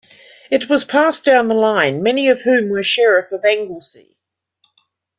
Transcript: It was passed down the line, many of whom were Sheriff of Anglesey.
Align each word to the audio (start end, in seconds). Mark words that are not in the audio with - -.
It 0.49 0.67
was 0.67 0.83
passed 0.83 1.25
down 1.25 1.47
the 1.47 1.53
line, 1.53 2.01
many 2.01 2.27
of 2.29 2.41
whom 2.41 2.69
were 2.69 2.81
Sheriff 2.81 3.31
of 3.31 3.45
Anglesey. 3.45 4.17